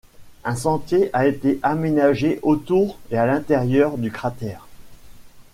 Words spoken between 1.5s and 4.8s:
aménagé autour et à l'intérieur du cratère.